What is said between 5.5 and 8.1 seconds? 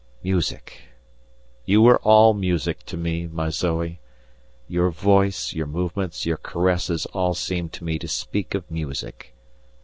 your movements, your caresses all seemed to me to